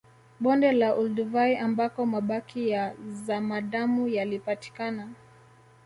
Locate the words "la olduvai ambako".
0.71-2.05